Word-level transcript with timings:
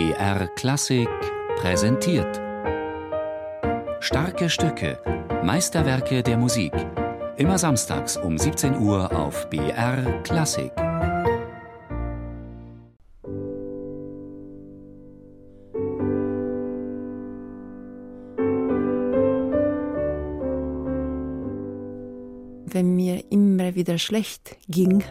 BR 0.00 0.46
Klassik 0.56 1.10
präsentiert. 1.56 2.40
Starke 4.00 4.48
Stücke, 4.48 4.98
Meisterwerke 5.44 6.22
der 6.22 6.38
Musik. 6.38 6.72
Immer 7.36 7.58
samstags 7.58 8.16
um 8.16 8.38
17 8.38 8.78
Uhr 8.78 9.14
auf 9.14 9.50
BR 9.50 10.22
Klassik. 10.22 10.72
Wenn 22.64 22.96
mir 22.96 23.22
immer 23.28 23.74
wieder 23.74 23.98
schlecht 23.98 24.56
ging, 24.66 25.04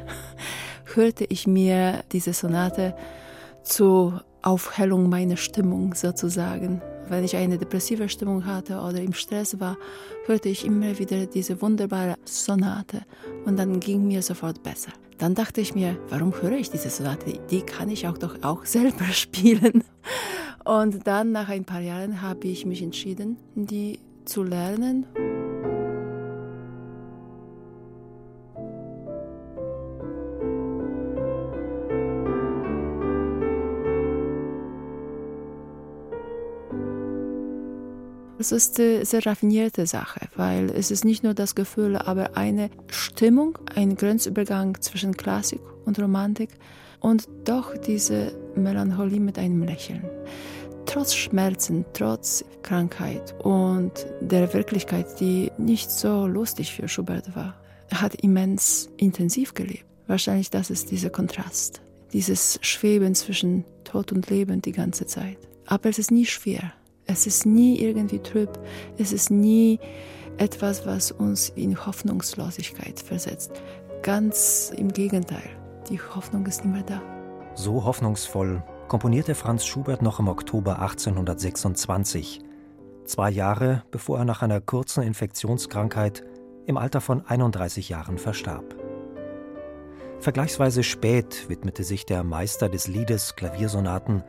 hörte 0.95 1.25
ich 1.25 1.45
mir 1.45 2.03
diese 2.11 2.33
Sonate 2.33 2.95
zur 3.61 4.23
Aufhellung 4.41 5.09
meiner 5.09 5.37
Stimmung 5.37 5.93
sozusagen. 5.93 6.81
Wenn 7.07 7.23
ich 7.23 7.35
eine 7.35 7.57
depressive 7.57 8.07
Stimmung 8.07 8.45
hatte 8.45 8.79
oder 8.79 9.01
im 9.01 9.13
Stress 9.13 9.59
war, 9.59 9.77
hörte 10.25 10.49
ich 10.49 10.65
immer 10.65 10.97
wieder 10.99 11.25
diese 11.25 11.61
wunderbare 11.61 12.15
Sonate 12.23 13.01
und 13.45 13.57
dann 13.57 13.79
ging 13.79 14.07
mir 14.07 14.21
sofort 14.21 14.61
besser. 14.61 14.91
Dann 15.17 15.35
dachte 15.35 15.59
ich 15.59 15.75
mir, 15.75 15.97
warum 16.09 16.33
höre 16.41 16.53
ich 16.53 16.69
diese 16.69 16.89
Sonate? 16.89 17.39
Die 17.49 17.61
kann 17.61 17.89
ich 17.89 18.07
auch 18.07 18.17
doch 18.17 18.41
auch 18.43 18.65
selber 18.65 19.05
spielen. 19.05 19.83
Und 20.63 21.07
dann 21.07 21.31
nach 21.31 21.49
ein 21.49 21.65
paar 21.65 21.81
Jahren 21.81 22.21
habe 22.21 22.47
ich 22.47 22.65
mich 22.65 22.81
entschieden, 22.81 23.37
die 23.55 23.99
zu 24.25 24.43
lernen. 24.43 25.07
Es 38.41 38.53
ist 38.53 38.79
eine 38.79 39.03
sehr 39.03 39.25
raffinierte 39.25 39.85
Sache, 39.85 40.21
weil 40.37 40.69
es 40.69 40.91
ist 40.91 41.03
nicht 41.03 41.25
nur 41.25 41.33
das 41.33 41.55
Gefühl, 41.55 41.97
aber 41.97 42.37
eine 42.37 42.69
Stimmung, 42.87 43.59
ein 43.75 43.97
Grenzübergang 43.97 44.79
zwischen 44.79 45.17
Klassik 45.17 45.59
und 45.83 45.99
Romantik 45.99 46.51
und 47.01 47.27
doch 47.43 47.75
diese 47.75 48.31
Melancholie 48.55 49.19
mit 49.19 49.37
einem 49.37 49.63
Lächeln. 49.63 50.05
Trotz 50.85 51.15
Schmerzen, 51.15 51.83
trotz 51.91 52.45
Krankheit 52.63 53.35
und 53.43 53.91
der 54.21 54.53
Wirklichkeit, 54.53 55.19
die 55.19 55.51
nicht 55.57 55.91
so 55.91 56.25
lustig 56.25 56.73
für 56.73 56.87
Schubert 56.87 57.35
war, 57.35 57.59
hat 57.93 58.15
immens 58.15 58.89
intensiv 58.95 59.53
gelebt. 59.53 59.83
Wahrscheinlich 60.07 60.49
das 60.49 60.69
ist 60.69 60.91
dieser 60.91 61.09
Kontrast, 61.09 61.81
dieses 62.13 62.57
Schweben 62.61 63.15
zwischen 63.15 63.65
Tod 63.83 64.13
und 64.13 64.29
Leben 64.29 64.61
die 64.61 64.71
ganze 64.71 65.05
Zeit. 65.07 65.37
Aber 65.65 65.89
es 65.89 65.99
ist 65.99 66.09
nie 66.09 66.25
schwer. 66.25 66.71
Es 67.11 67.25
ist 67.25 67.47
nie 67.47 67.79
irgendwie 67.79 68.19
trüb, 68.19 68.59
es 68.99 69.11
ist 69.13 69.31
nie 69.31 69.79
etwas, 70.37 70.85
was 70.85 71.11
uns 71.11 71.49
in 71.49 71.83
Hoffnungslosigkeit 71.87 72.99
versetzt. 72.99 73.51
Ganz 74.03 74.71
im 74.77 74.93
Gegenteil, 74.93 75.49
die 75.89 75.99
Hoffnung 75.99 76.45
ist 76.45 76.63
immer 76.63 76.83
da. 76.83 77.01
So 77.55 77.83
hoffnungsvoll 77.83 78.63
komponierte 78.87 79.33
Franz 79.33 79.65
Schubert 79.65 80.03
noch 80.03 80.19
im 80.19 80.27
Oktober 80.27 80.79
1826, 80.79 82.41
zwei 83.05 83.31
Jahre 83.31 83.83
bevor 83.89 84.19
er 84.19 84.25
nach 84.25 84.43
einer 84.43 84.61
kurzen 84.61 85.01
Infektionskrankheit 85.01 86.23
im 86.67 86.77
Alter 86.77 87.01
von 87.01 87.25
31 87.25 87.89
Jahren 87.89 88.19
verstarb. 88.19 88.75
Vergleichsweise 90.19 90.83
spät 90.83 91.49
widmete 91.49 91.83
sich 91.83 92.05
der 92.05 92.23
Meister 92.23 92.69
des 92.69 92.87
Liedes 92.87 93.35
Klaviersonaten 93.35 94.23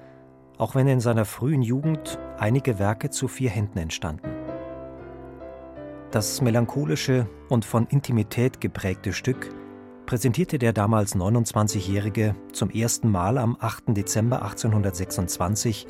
auch 0.60 0.74
wenn 0.74 0.86
in 0.86 1.00
seiner 1.00 1.24
frühen 1.24 1.62
Jugend 1.62 2.18
einige 2.38 2.78
Werke 2.78 3.08
zu 3.08 3.28
vier 3.28 3.48
Händen 3.48 3.78
entstanden. 3.78 4.28
Das 6.10 6.42
melancholische 6.42 7.26
und 7.48 7.64
von 7.64 7.86
Intimität 7.86 8.60
geprägte 8.60 9.14
Stück 9.14 9.54
präsentierte 10.04 10.58
der 10.58 10.74
damals 10.74 11.16
29-Jährige 11.16 12.34
zum 12.52 12.68
ersten 12.68 13.10
Mal 13.10 13.38
am 13.38 13.56
8. 13.58 13.84
Dezember 13.96 14.42
1826 14.42 15.86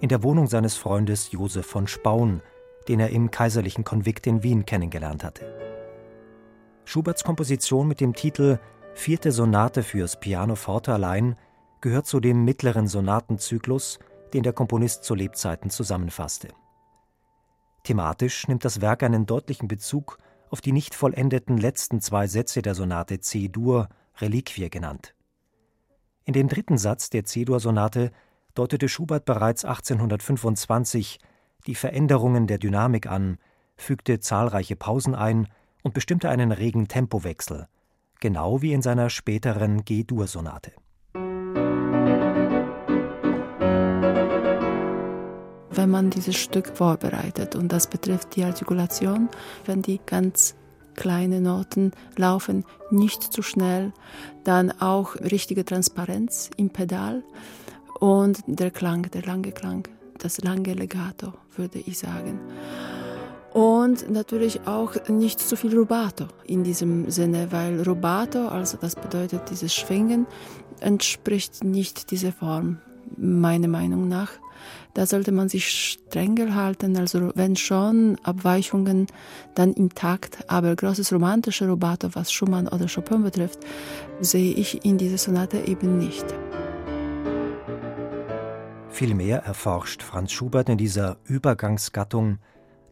in 0.00 0.08
der 0.08 0.22
Wohnung 0.22 0.46
seines 0.46 0.76
Freundes 0.76 1.32
Josef 1.32 1.66
von 1.66 1.86
Spaun, 1.86 2.40
den 2.88 3.00
er 3.00 3.10
im 3.10 3.30
kaiserlichen 3.30 3.84
Konvikt 3.84 4.26
in 4.26 4.42
Wien 4.42 4.64
kennengelernt 4.64 5.24
hatte. 5.24 5.44
Schuberts 6.84 7.22
Komposition 7.22 7.86
mit 7.86 8.00
dem 8.00 8.14
Titel 8.14 8.60
Vierte 8.94 9.30
Sonate 9.30 9.82
fürs 9.82 10.18
Pianoforte 10.18 10.94
allein 10.94 11.36
gehört 11.80 12.06
zu 12.06 12.20
dem 12.20 12.44
mittleren 12.44 12.88
Sonatenzyklus, 12.88 13.98
den 14.32 14.42
der 14.42 14.52
Komponist 14.52 15.04
zu 15.04 15.14
Lebzeiten 15.14 15.70
zusammenfasste. 15.70 16.48
Thematisch 17.84 18.48
nimmt 18.48 18.64
das 18.64 18.80
Werk 18.80 19.02
einen 19.02 19.26
deutlichen 19.26 19.68
Bezug 19.68 20.18
auf 20.50 20.60
die 20.60 20.72
nicht 20.72 20.94
vollendeten 20.94 21.58
letzten 21.58 22.00
zwei 22.00 22.26
Sätze 22.26 22.62
der 22.62 22.74
Sonate 22.74 23.20
C-Dur, 23.20 23.88
Reliquie 24.18 24.70
genannt. 24.70 25.14
In 26.24 26.32
dem 26.32 26.48
dritten 26.48 26.78
Satz 26.78 27.10
der 27.10 27.24
C-Dur-Sonate 27.24 28.10
deutete 28.54 28.88
Schubert 28.88 29.24
bereits 29.24 29.64
1825 29.64 31.18
die 31.66 31.74
Veränderungen 31.74 32.46
der 32.46 32.58
Dynamik 32.58 33.06
an, 33.06 33.38
fügte 33.76 34.20
zahlreiche 34.20 34.76
Pausen 34.76 35.14
ein 35.14 35.48
und 35.82 35.94
bestimmte 35.94 36.28
einen 36.28 36.52
regen 36.52 36.88
Tempowechsel, 36.88 37.68
genau 38.20 38.62
wie 38.62 38.72
in 38.72 38.82
seiner 38.82 39.10
späteren 39.10 39.84
G-Dur-Sonate. 39.84 40.72
Wenn 45.76 45.90
man 45.90 46.10
dieses 46.10 46.36
Stück 46.36 46.68
vorbereitet. 46.76 47.54
Und 47.54 47.72
das 47.72 47.88
betrifft 47.88 48.36
die 48.36 48.44
Artikulation, 48.44 49.28
wenn 49.64 49.82
die 49.82 50.00
ganz 50.04 50.54
kleine 50.94 51.40
Noten 51.40 51.92
laufen, 52.16 52.64
nicht 52.90 53.22
zu 53.22 53.42
schnell, 53.42 53.92
dann 54.44 54.72
auch 54.80 55.14
richtige 55.16 55.64
Transparenz 55.64 56.50
im 56.56 56.70
Pedal 56.70 57.22
und 58.00 58.42
der 58.46 58.70
Klang, 58.70 59.10
der 59.10 59.22
lange 59.22 59.52
Klang, 59.52 59.86
das 60.18 60.40
lange 60.42 60.72
Legato, 60.72 61.34
würde 61.56 61.78
ich 61.78 61.98
sagen. 61.98 62.40
Und 63.52 64.10
natürlich 64.10 64.66
auch 64.66 65.08
nicht 65.08 65.40
zu 65.40 65.56
viel 65.56 65.76
Rubato 65.76 66.26
in 66.44 66.62
diesem 66.62 67.10
Sinne, 67.10 67.52
weil 67.52 67.82
Rubato, 67.82 68.48
also 68.48 68.76
das 68.78 68.94
bedeutet 68.94 69.48
dieses 69.50 69.74
Schwingen, 69.74 70.26
entspricht 70.80 71.64
nicht 71.64 72.10
dieser 72.10 72.32
Form, 72.32 72.78
meiner 73.16 73.68
Meinung 73.68 74.08
nach. 74.08 74.30
Da 74.94 75.06
sollte 75.06 75.32
man 75.32 75.48
sich 75.48 75.68
strenger 75.68 76.54
halten, 76.54 76.96
also 76.96 77.32
wenn 77.34 77.56
schon 77.56 78.16
Abweichungen, 78.22 79.06
dann 79.54 79.72
im 79.72 79.94
Takt, 79.94 80.50
aber 80.50 80.74
großes 80.74 81.12
romantische 81.12 81.68
Rubato, 81.68 82.08
was 82.14 82.32
Schumann 82.32 82.68
oder 82.68 82.86
Chopin 82.86 83.22
betrifft, 83.22 83.60
sehe 84.20 84.54
ich 84.54 84.84
in 84.84 84.98
dieser 84.98 85.18
Sonate 85.18 85.58
eben 85.66 85.98
nicht. 85.98 86.24
Vielmehr 88.88 89.40
erforscht 89.40 90.02
Franz 90.02 90.32
Schubert 90.32 90.70
in 90.70 90.78
dieser 90.78 91.18
Übergangsgattung 91.24 92.38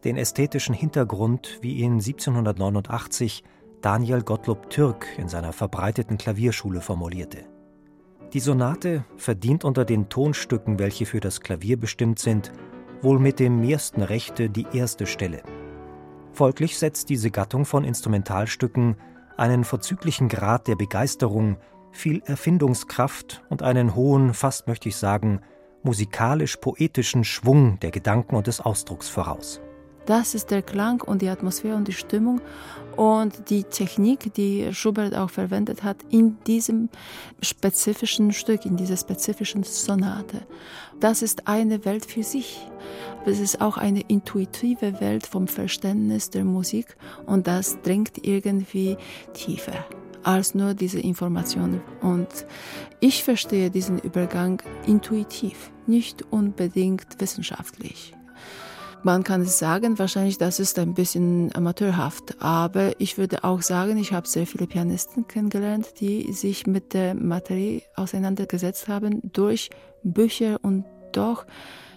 den 0.03 0.17
ästhetischen 0.17 0.75
Hintergrund, 0.75 1.57
wie 1.61 1.77
ihn 1.77 1.93
1789 1.93 3.43
Daniel 3.81 4.21
Gottlob 4.21 4.69
Türk 4.69 5.07
in 5.17 5.29
seiner 5.29 5.51
verbreiteten 5.51 6.19
Klavierschule 6.19 6.81
formulierte. 6.81 7.54
Die 8.35 8.41
Sonate 8.41 9.05
verdient 9.15 9.63
unter 9.63 9.85
den 9.85 10.09
Tonstücken, 10.09 10.77
welche 10.77 11.05
für 11.05 11.21
das 11.21 11.39
Klavier 11.39 11.79
bestimmt 11.79 12.19
sind, 12.19 12.51
wohl 13.01 13.17
mit 13.17 13.39
dem 13.39 13.61
mehrsten 13.61 14.03
Rechte 14.03 14.49
die 14.49 14.67
erste 14.73 15.05
Stelle. 15.05 15.41
Folglich 16.33 16.77
setzt 16.77 17.07
diese 17.07 17.31
Gattung 17.31 17.63
von 17.63 17.85
Instrumentalstücken 17.85 18.97
einen 19.37 19.63
vorzüglichen 19.63 20.27
Grad 20.27 20.67
der 20.67 20.75
Begeisterung, 20.75 21.55
viel 21.93 22.21
Erfindungskraft 22.25 23.41
und 23.47 23.63
einen 23.63 23.95
hohen, 23.95 24.33
fast 24.33 24.67
möchte 24.67 24.89
ich 24.89 24.97
sagen, 24.97 25.39
musikalisch-poetischen 25.83 27.23
Schwung 27.23 27.79
der 27.79 27.91
Gedanken 27.91 28.35
und 28.35 28.47
des 28.47 28.59
Ausdrucks 28.59 29.07
voraus. 29.07 29.61
Das 30.05 30.35
ist 30.35 30.51
der 30.51 30.61
Klang 30.61 31.01
und 31.01 31.21
die 31.21 31.29
Atmosphäre 31.29 31.75
und 31.75 31.87
die 31.87 31.93
Stimmung 31.93 32.41
und 32.95 33.49
die 33.49 33.63
Technik, 33.63 34.33
die 34.35 34.73
Schubert 34.73 35.15
auch 35.15 35.29
verwendet 35.29 35.83
hat 35.83 35.97
in 36.09 36.37
diesem 36.45 36.89
spezifischen 37.41 38.31
Stück, 38.31 38.65
in 38.65 38.77
dieser 38.77 38.97
spezifischen 38.97 39.63
Sonate. 39.63 40.45
Das 40.99 41.21
ist 41.21 41.47
eine 41.47 41.85
Welt 41.85 42.05
für 42.05 42.23
sich. 42.23 42.59
Es 43.25 43.39
ist 43.39 43.59
auch 43.61 43.77
eine 43.77 44.01
intuitive 44.01 44.99
Welt 45.01 45.25
vom 45.25 45.47
Verständnis 45.47 46.29
der 46.29 46.45
Musik 46.45 46.95
und 47.25 47.47
das 47.47 47.81
dringt 47.81 48.25
irgendwie 48.25 48.97
tiefer 49.33 49.85
als 50.23 50.55
nur 50.55 50.73
diese 50.73 50.99
Information. 50.99 51.81
Und 52.01 52.27
ich 52.99 53.23
verstehe 53.23 53.69
diesen 53.69 53.99
Übergang 53.99 54.61
intuitiv, 54.87 55.71
nicht 55.85 56.23
unbedingt 56.31 57.19
wissenschaftlich. 57.19 58.15
Man 59.05 59.23
kann 59.23 59.45
sagen, 59.45 59.99
wahrscheinlich 59.99 60.39
das 60.39 60.59
ist 60.59 60.79
ein 60.79 60.95
bisschen 60.95 61.55
amateurhaft, 61.55 62.41
aber 62.41 62.99
ich 62.99 63.19
würde 63.19 63.43
auch 63.43 63.61
sagen, 63.61 63.97
ich 63.97 64.13
habe 64.13 64.27
sehr 64.27 64.47
viele 64.47 64.65
Pianisten 64.65 65.27
kennengelernt, 65.27 65.99
die 65.99 66.33
sich 66.33 66.65
mit 66.65 66.95
der 66.95 67.13
Materie 67.13 67.83
auseinandergesetzt 67.95 68.87
haben 68.87 69.21
durch 69.31 69.69
Bücher 70.01 70.57
und 70.63 70.85
doch, 71.11 71.45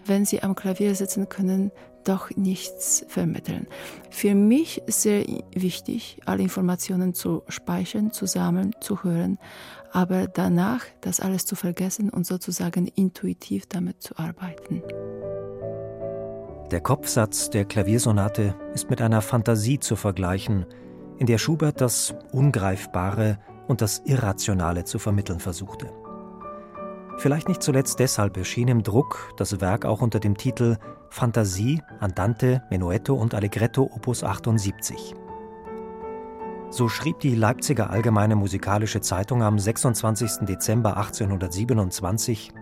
wenn 0.04 0.26
sie 0.26 0.42
am 0.42 0.54
Klavier 0.54 0.94
sitzen 0.94 1.30
können, 1.30 1.72
doch 2.04 2.28
nichts 2.36 3.06
vermitteln. 3.08 3.68
Für 4.10 4.34
mich 4.34 4.82
ist 4.84 5.00
sehr 5.00 5.24
wichtig, 5.54 6.20
alle 6.26 6.42
Informationen 6.42 7.14
zu 7.14 7.42
speichern, 7.48 8.12
zu 8.12 8.26
sammeln, 8.26 8.76
zu 8.82 9.02
hören, 9.02 9.38
aber 9.92 10.26
danach 10.26 10.84
das 11.00 11.20
alles 11.20 11.46
zu 11.46 11.56
vergessen 11.56 12.10
und 12.10 12.26
sozusagen 12.26 12.86
intuitiv 12.86 13.64
damit 13.64 14.02
zu 14.02 14.18
arbeiten. 14.18 14.82
Der 16.70 16.82
Kopfsatz 16.82 17.48
der 17.48 17.64
Klaviersonate 17.64 18.54
ist 18.74 18.90
mit 18.90 19.00
einer 19.00 19.22
Fantasie 19.22 19.78
zu 19.78 19.96
vergleichen, 19.96 20.66
in 21.16 21.26
der 21.26 21.38
Schubert 21.38 21.80
das 21.80 22.14
Ungreifbare 22.30 23.38
und 23.68 23.80
das 23.80 24.02
Irrationale 24.04 24.84
zu 24.84 24.98
vermitteln 24.98 25.40
versuchte. 25.40 25.90
Vielleicht 27.16 27.48
nicht 27.48 27.62
zuletzt 27.62 28.00
deshalb 28.00 28.36
erschien 28.36 28.68
im 28.68 28.82
Druck 28.82 29.32
das 29.38 29.62
Werk 29.62 29.86
auch 29.86 30.02
unter 30.02 30.20
dem 30.20 30.36
Titel 30.36 30.76
Fantasie, 31.08 31.80
Andante, 32.00 32.62
Menuetto 32.70 33.14
und 33.14 33.34
Allegretto 33.34 33.90
Opus 33.90 34.22
78. 34.22 35.14
So 36.68 36.90
schrieb 36.90 37.18
die 37.20 37.34
Leipziger 37.34 37.88
Allgemeine 37.88 38.36
Musikalische 38.36 39.00
Zeitung 39.00 39.42
am 39.42 39.58
26. 39.58 40.46
Dezember 40.46 40.98
1827 40.98 42.52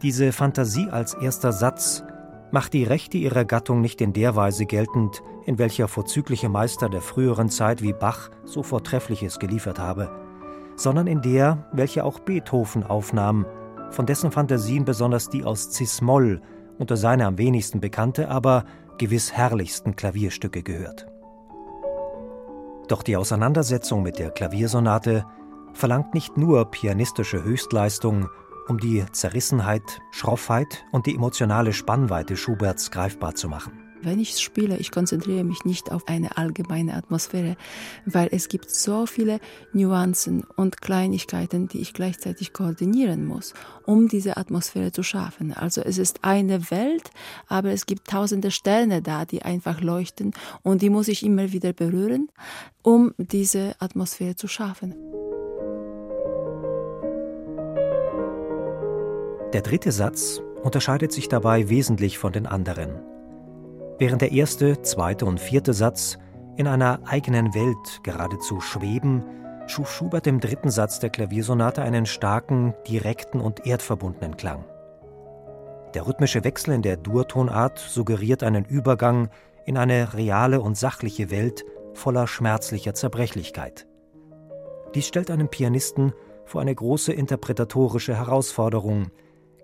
Diese 0.00 0.30
Fantasie 0.30 0.88
als 0.90 1.14
erster 1.14 1.50
Satz 1.50 2.04
macht 2.50 2.72
die 2.72 2.84
Rechte 2.84 3.18
ihrer 3.18 3.44
Gattung 3.44 3.80
nicht 3.80 4.00
in 4.00 4.12
der 4.12 4.36
Weise 4.36 4.66
geltend, 4.66 5.22
in 5.44 5.58
welcher 5.58 5.88
vorzügliche 5.88 6.48
Meister 6.48 6.88
der 6.88 7.00
früheren 7.00 7.48
Zeit 7.48 7.82
wie 7.82 7.92
Bach 7.92 8.30
so 8.44 8.62
Vortreffliches 8.62 9.38
geliefert 9.38 9.78
habe, 9.78 10.10
sondern 10.76 11.06
in 11.06 11.22
der, 11.22 11.68
welche 11.72 12.04
auch 12.04 12.20
Beethoven 12.20 12.84
aufnahm, 12.84 13.46
von 13.90 14.06
dessen 14.06 14.30
Fantasien 14.30 14.84
besonders 14.84 15.28
die 15.28 15.44
aus 15.44 15.72
Cis-Moll 15.72 16.40
unter 16.78 16.96
seine 16.96 17.26
am 17.26 17.38
wenigsten 17.38 17.80
bekannte, 17.80 18.28
aber 18.28 18.64
gewiss 18.98 19.32
herrlichsten 19.32 19.96
Klavierstücke 19.96 20.62
gehört. 20.62 21.06
Doch 22.88 23.02
die 23.02 23.16
Auseinandersetzung 23.16 24.02
mit 24.02 24.18
der 24.18 24.30
Klaviersonate 24.30 25.24
verlangt 25.72 26.14
nicht 26.14 26.36
nur 26.36 26.70
pianistische 26.70 27.42
Höchstleistung, 27.42 28.28
um 28.68 28.78
die 28.78 29.04
Zerrissenheit, 29.12 30.00
Schroffheit 30.10 30.84
und 30.92 31.06
die 31.06 31.14
emotionale 31.14 31.72
Spannweite 31.72 32.36
Schuberts 32.36 32.90
greifbar 32.90 33.34
zu 33.34 33.48
machen. 33.48 33.84
Wenn 34.04 34.20
ich 34.20 34.38
spiele, 34.38 34.76
ich 34.76 34.90
konzentriere 34.90 35.44
mich 35.44 35.64
nicht 35.64 35.90
auf 35.90 36.08
eine 36.08 36.36
allgemeine 36.36 36.92
Atmosphäre, 36.92 37.56
weil 38.04 38.28
es 38.32 38.48
gibt 38.48 38.70
so 38.70 39.06
viele 39.06 39.40
Nuancen 39.72 40.44
und 40.56 40.82
Kleinigkeiten, 40.82 41.68
die 41.68 41.80
ich 41.80 41.94
gleichzeitig 41.94 42.52
koordinieren 42.52 43.24
muss, 43.24 43.54
um 43.86 44.08
diese 44.08 44.36
Atmosphäre 44.36 44.92
zu 44.92 45.02
schaffen. 45.02 45.54
Also 45.54 45.80
es 45.80 45.96
ist 45.96 46.18
eine 46.22 46.70
Welt, 46.70 47.10
aber 47.48 47.70
es 47.70 47.86
gibt 47.86 48.08
tausende 48.08 48.50
Sterne 48.50 49.00
da, 49.00 49.24
die 49.24 49.40
einfach 49.40 49.80
leuchten 49.80 50.32
und 50.62 50.82
die 50.82 50.90
muss 50.90 51.08
ich 51.08 51.24
immer 51.24 51.52
wieder 51.52 51.72
berühren, 51.72 52.28
um 52.82 53.14
diese 53.16 53.74
Atmosphäre 53.78 54.36
zu 54.36 54.48
schaffen. 54.48 54.94
Der 59.54 59.62
dritte 59.62 59.92
Satz 59.92 60.42
unterscheidet 60.64 61.12
sich 61.12 61.28
dabei 61.28 61.68
wesentlich 61.68 62.18
von 62.18 62.32
den 62.32 62.44
anderen. 62.44 62.90
Während 64.00 64.20
der 64.20 64.32
erste, 64.32 64.82
zweite 64.82 65.26
und 65.26 65.38
vierte 65.38 65.74
Satz 65.74 66.18
in 66.56 66.66
einer 66.66 66.98
eigenen 67.06 67.54
Welt 67.54 68.00
geradezu 68.02 68.60
schweben, 68.60 69.22
schuf 69.68 69.92
Schubert 69.92 70.26
im 70.26 70.40
dritten 70.40 70.70
Satz 70.70 70.98
der 70.98 71.10
Klaviersonate 71.10 71.82
einen 71.82 72.04
starken, 72.04 72.74
direkten 72.88 73.40
und 73.40 73.64
erdverbundenen 73.64 74.36
Klang. 74.36 74.64
Der 75.94 76.04
rhythmische 76.04 76.42
Wechsel 76.42 76.74
in 76.74 76.82
der 76.82 76.96
Durtonart 76.96 77.78
suggeriert 77.78 78.42
einen 78.42 78.64
Übergang 78.64 79.28
in 79.66 79.76
eine 79.76 80.14
reale 80.14 80.60
und 80.62 80.76
sachliche 80.76 81.30
Welt 81.30 81.64
voller 81.92 82.26
schmerzlicher 82.26 82.94
Zerbrechlichkeit. 82.94 83.86
Dies 84.96 85.06
stellt 85.06 85.30
einen 85.30 85.48
Pianisten 85.48 86.12
vor 86.44 86.60
eine 86.60 86.74
große 86.74 87.12
interpretatorische 87.12 88.16
Herausforderung, 88.16 89.12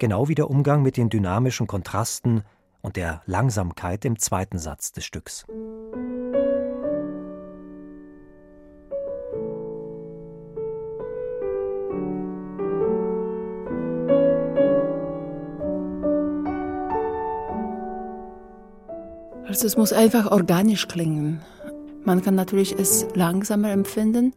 genau 0.00 0.29
wie 0.29 0.35
der 0.35 0.50
Umgang 0.50 0.82
mit 0.82 0.97
den 0.97 1.11
dynamischen 1.11 1.69
Kontrasten 1.69 2.43
und 2.81 2.97
der 2.97 3.23
Langsamkeit 3.26 4.05
im 4.05 4.19
zweiten 4.19 4.58
Satz 4.58 4.91
des 4.91 5.05
Stücks. 5.05 5.47
Also 19.47 19.67
es 19.67 19.76
muss 19.76 19.93
einfach 19.93 20.31
organisch 20.31 20.88
klingen. 20.88 21.43
Man 22.05 22.23
kann 22.23 22.35
natürlich 22.35 22.73
es 22.73 23.06
langsamer 23.14 23.70
empfinden, 23.73 24.32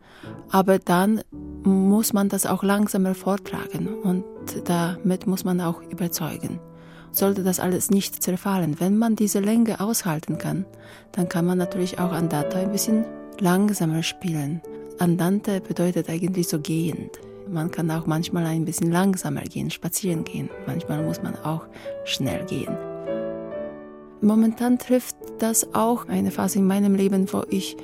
aber 0.49 0.79
dann 0.79 1.21
muss 1.63 2.13
man 2.13 2.29
das 2.29 2.45
auch 2.45 2.63
langsamer 2.63 3.15
vortragen 3.15 3.87
und 3.87 4.23
damit 4.65 5.27
muss 5.27 5.43
man 5.43 5.61
auch 5.61 5.81
überzeugen 5.89 6.59
sollte 7.13 7.43
das 7.43 7.59
alles 7.59 7.91
nicht 7.91 8.21
zerfallen. 8.21 8.79
Wenn 8.79 8.97
man 8.97 9.15
diese 9.15 9.39
Länge 9.39 9.79
aushalten 9.79 10.37
kann, 10.37 10.65
dann 11.11 11.29
kann 11.29 11.45
man 11.45 11.57
natürlich 11.57 11.99
auch 11.99 12.11
Andante 12.11 12.57
ein 12.57 12.71
bisschen 12.71 13.05
langsamer 13.39 14.03
spielen. 14.03 14.61
Andante 14.99 15.61
bedeutet 15.61 16.09
eigentlich 16.09 16.47
so 16.47 16.59
gehend. 16.59 17.19
Man 17.47 17.71
kann 17.71 17.91
auch 17.91 18.07
manchmal 18.07 18.45
ein 18.45 18.65
bisschen 18.65 18.91
langsamer 18.91 19.41
gehen, 19.41 19.69
spazieren 19.69 20.23
gehen. 20.23 20.49
Manchmal 20.65 21.03
muss 21.03 21.21
man 21.21 21.35
auch 21.35 21.65
schnell 22.05 22.45
gehen. 22.45 22.75
Momentan 24.21 24.79
trifft 24.79 25.15
das 25.39 25.73
auch 25.73 26.07
eine 26.07 26.31
Phase 26.31 26.59
in 26.59 26.67
meinem 26.67 26.95
Leben, 26.95 27.31
wo 27.31 27.43
ich 27.49 27.75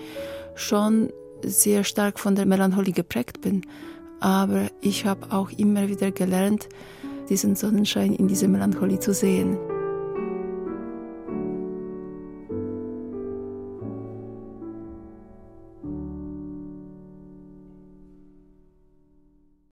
schon 0.55 1.09
sehr 1.43 1.83
stark 1.83 2.19
von 2.19 2.35
der 2.35 2.45
Melancholie 2.45 2.93
geprägt 2.93 3.41
bin. 3.41 3.61
Aber 4.19 4.69
ich 4.81 5.05
habe 5.05 5.31
auch 5.31 5.49
immer 5.51 5.87
wieder 5.87 6.11
gelernt, 6.11 6.67
diesen 7.29 7.55
Sonnenschein 7.55 8.13
in 8.13 8.27
dieser 8.27 8.47
Melancholie 8.47 8.99
zu 8.99 9.13
sehen. 9.13 9.57